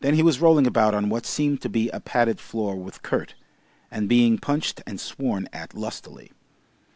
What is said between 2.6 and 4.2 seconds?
with Kurt, and